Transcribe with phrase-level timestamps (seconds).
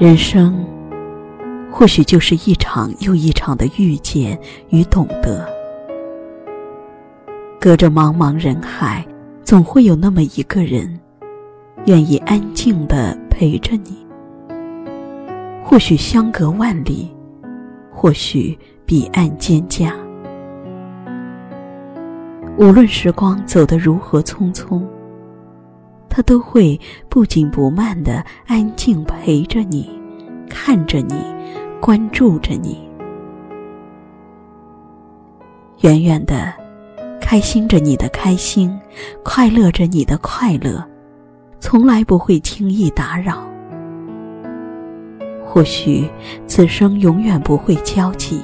[0.00, 0.64] 人生，
[1.70, 4.40] 或许就是一场又一场的遇见
[4.70, 5.46] 与懂得。
[7.60, 9.06] 隔着茫茫人海，
[9.44, 10.98] 总会有那么一个人，
[11.84, 13.98] 愿意安静的陪着你。
[15.62, 17.14] 或许相隔万里，
[17.92, 19.92] 或许彼岸蒹葭。
[22.56, 24.82] 无论时光走得如何匆匆，
[26.10, 26.78] 他都会
[27.08, 29.88] 不紧不慢的安静陪着你，
[30.48, 31.14] 看着你，
[31.80, 32.78] 关注着你，
[35.80, 36.52] 远远的，
[37.20, 38.76] 开心着你的开心，
[39.22, 40.84] 快乐着你的快乐，
[41.60, 43.48] 从来不会轻易打扰。
[45.46, 46.08] 或许
[46.46, 48.40] 此生永远不会交集。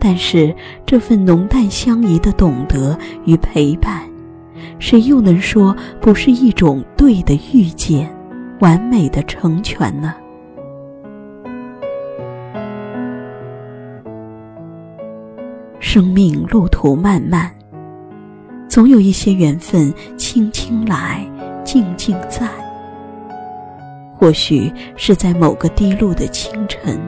[0.00, 0.54] 但是
[0.86, 3.99] 这份浓淡相宜的懂得与陪伴，
[4.78, 8.08] 谁又能说不是一种对的遇见，
[8.60, 10.14] 完美的成全呢？
[15.78, 17.50] 生命路途漫漫，
[18.68, 21.26] 总有一些缘分轻轻来，
[21.64, 22.48] 静静在。
[24.16, 27.00] 或许是在某个低落的清晨。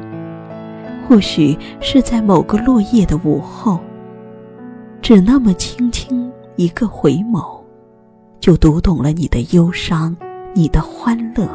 [1.07, 3.79] 或许是在某个落叶的午后，
[5.03, 7.61] 只那么轻轻一个回眸，
[8.39, 10.17] 就读懂了你的忧伤，
[10.55, 11.49] 你的欢乐。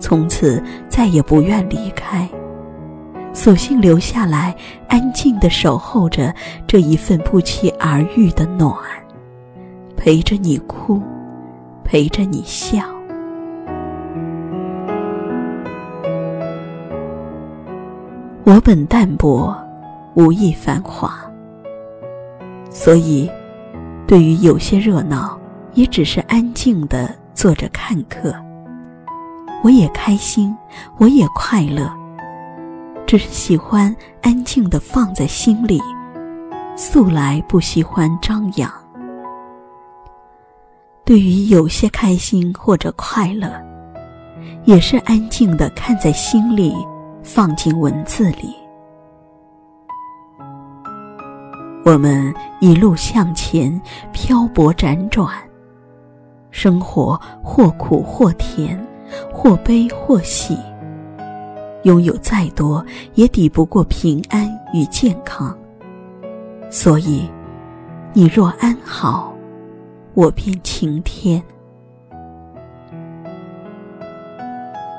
[0.00, 2.28] 从此再也不愿离开，
[3.32, 4.54] 索性留下来，
[4.88, 6.34] 安静的守候着
[6.66, 8.74] 这一份不期而遇的暖，
[9.96, 11.00] 陪着你哭，
[11.84, 12.82] 陪着你笑。
[18.44, 19.56] 我本淡泊，
[20.14, 21.14] 无意繁华，
[22.70, 23.30] 所以，
[24.12, 25.40] 对于有些热闹，
[25.72, 28.30] 也只是安静的坐着看客。
[29.64, 30.54] 我也开心，
[30.98, 31.90] 我也快乐，
[33.06, 35.80] 只是喜欢安静的放在心里，
[36.76, 38.70] 素来不喜欢张扬。
[41.06, 43.50] 对于有些开心或者快乐，
[44.66, 46.74] 也是安静的看在心里。
[47.22, 48.54] 放进文字里，
[51.84, 53.80] 我们一路向前，
[54.12, 55.28] 漂泊辗转，
[56.52, 58.78] 生活或苦或甜，
[59.32, 60.56] 或悲或喜。
[61.82, 62.84] 拥有再多，
[63.14, 65.56] 也抵不过平安与健康。
[66.70, 67.28] 所以，
[68.12, 69.34] 你若安好，
[70.14, 71.42] 我便晴天。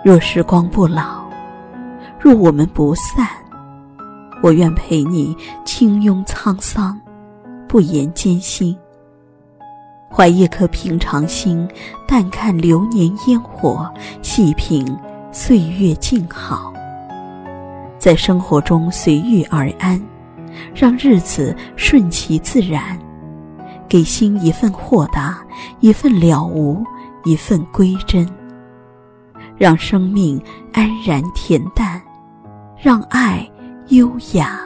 [0.04, 1.24] 若时光不老。
[2.20, 3.28] 若我们不散，
[4.44, 5.34] 我愿陪你
[5.64, 7.00] 轻拥沧桑，
[7.66, 8.78] 不言艰辛。
[10.12, 11.66] 怀一颗平常心，
[12.06, 13.90] 淡看流年烟火，
[14.22, 14.86] 细品
[15.32, 16.74] 岁月静好。
[17.98, 19.98] 在生活中随遇而安，
[20.76, 23.00] 让日子顺其自然，
[23.88, 25.42] 给心一份豁达，
[25.80, 26.84] 一份了无，
[27.24, 28.28] 一份归真，
[29.56, 30.38] 让生命
[30.74, 32.02] 安然恬淡。
[32.78, 33.50] 让爱
[33.90, 34.60] 优雅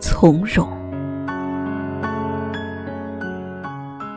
[0.00, 0.66] 从容。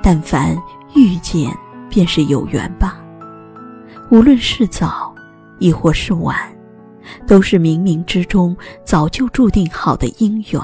[0.02, 0.56] 但凡
[0.96, 1.52] 遇见，
[1.90, 3.04] 便是有缘吧。
[4.12, 5.14] 无论是早，
[5.60, 6.38] 亦或是晚，
[7.28, 10.62] 都是冥冥之中早就注定好的姻缘。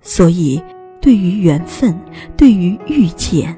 [0.00, 0.62] 所以，
[1.00, 1.98] 对于缘分，
[2.36, 3.54] 对于遇见，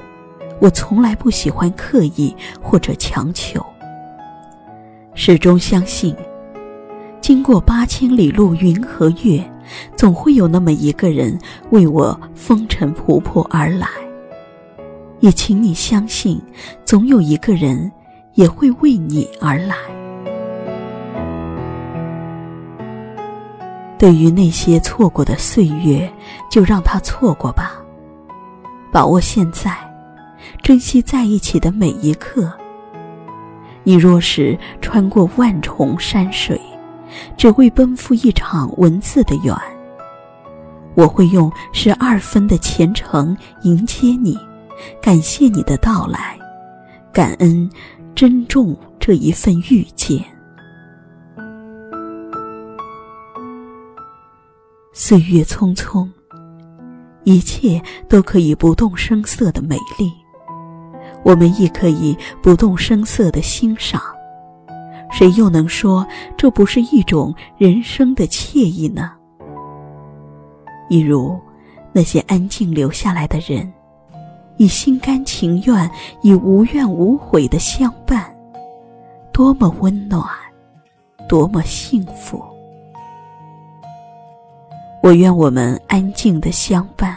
[0.60, 3.64] 我从来不喜欢刻意或者强求，
[5.14, 6.16] 始终相信。
[7.24, 9.42] 经过八千里路云和月，
[9.96, 11.38] 总会有那么一个人
[11.70, 13.88] 为我风尘仆仆而来。
[15.20, 16.38] 也请你相信，
[16.84, 17.90] 总有一个人
[18.34, 19.74] 也会为你而来。
[23.98, 26.12] 对于那些错过的岁月，
[26.50, 27.82] 就让它错过吧。
[28.92, 29.74] 把握现在，
[30.62, 32.52] 珍惜在一起的每一刻。
[33.82, 36.60] 你若是穿过万重山水。
[37.44, 39.54] 只为奔赴一场文字的缘，
[40.94, 44.34] 我会用十二分的虔诚迎接你，
[44.98, 46.38] 感谢你的到来，
[47.12, 47.70] 感恩、
[48.14, 50.24] 珍重这一份遇见。
[54.94, 56.08] 岁月匆匆，
[57.24, 60.10] 一切都可以不动声色的美丽，
[61.22, 64.00] 我们亦可以不动声色的欣赏。
[65.14, 66.04] 谁又能说
[66.36, 69.12] 这不是一种人生的惬意呢？
[70.90, 71.38] 一如
[71.92, 73.72] 那些安静留下来的人，
[74.56, 75.88] 以心甘情愿、
[76.20, 78.28] 以无怨无悔的相伴，
[79.32, 80.26] 多么温暖，
[81.28, 82.44] 多么幸福。
[85.00, 87.16] 我愿我们安静的相伴，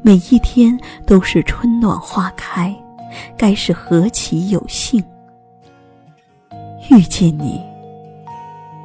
[0.00, 2.72] 每一天都是春暖花开，
[3.36, 5.04] 该是何其有幸。
[6.90, 7.60] 遇见你，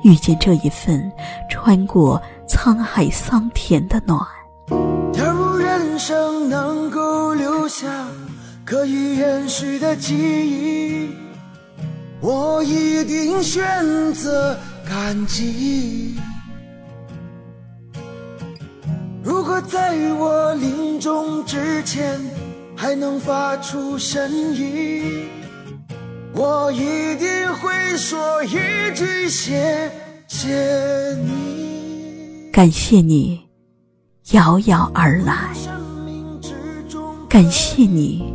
[0.03, 1.11] 遇见这一份
[1.49, 4.19] 穿过沧海桑田的暖。
[5.13, 8.07] 假如人生能够留下
[8.65, 11.09] 可以延续的记忆。
[12.21, 14.57] 我一定选择
[14.87, 16.15] 感激。
[19.23, 22.19] 如果在我临终之前
[22.75, 25.29] 还能发出声音，
[26.33, 27.29] 我一定
[27.61, 28.49] 会说一
[28.95, 29.91] 句谢
[30.27, 30.47] 谢
[31.23, 32.49] 你。
[32.51, 33.41] 感谢你
[34.31, 35.33] 遥遥而来，
[37.29, 38.33] 感谢你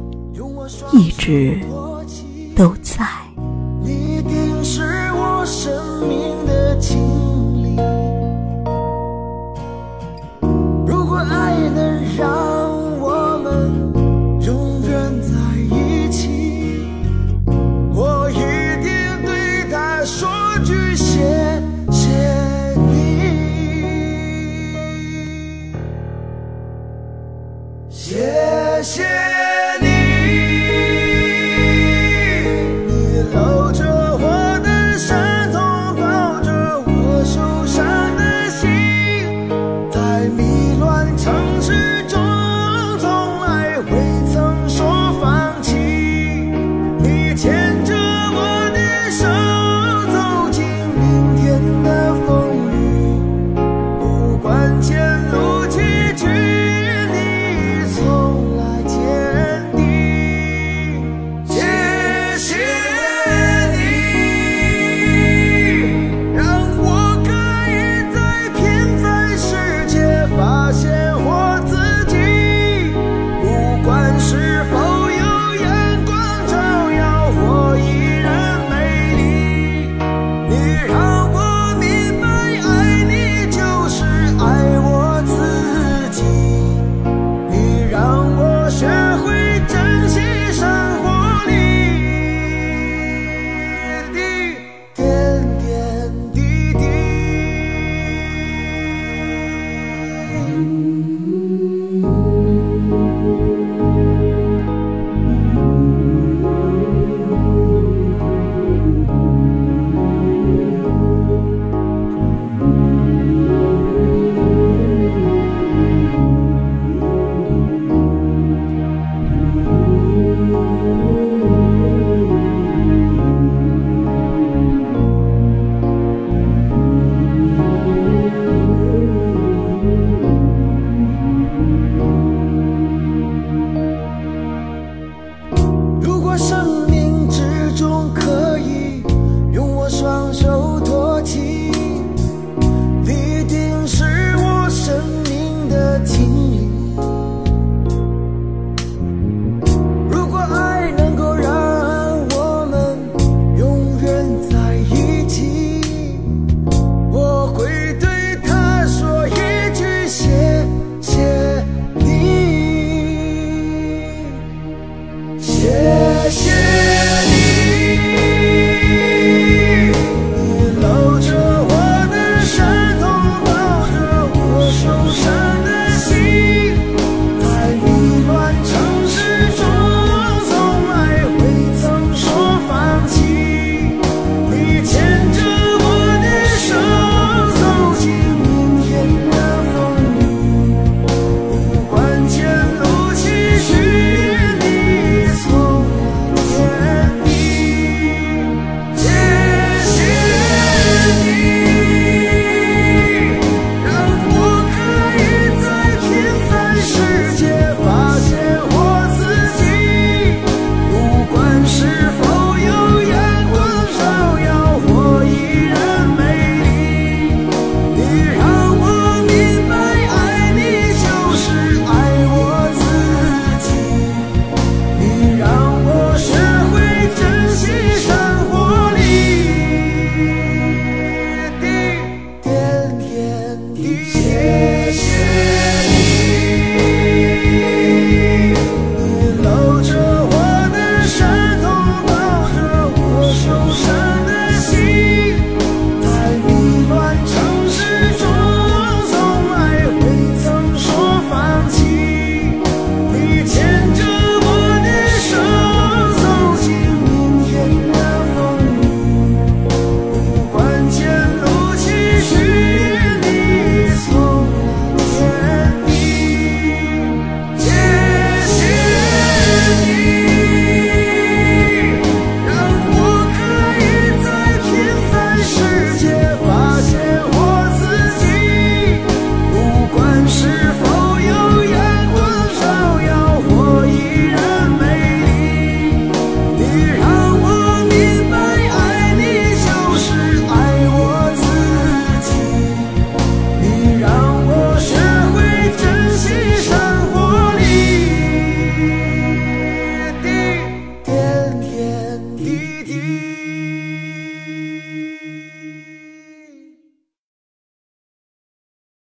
[0.92, 1.60] 一直
[2.54, 3.06] 都在。
[4.66, 4.82] 是
[5.12, 6.74] 我生命的